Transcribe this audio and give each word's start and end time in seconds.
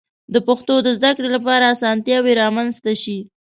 د 0.33 0.35
پښتو 0.47 0.75
د 0.85 0.87
زده 0.97 1.11
کړې 1.17 1.29
لپاره 1.35 1.69
آسانتیاوې 1.75 2.33
رامنځته 2.41 2.91
شي. 3.01 3.19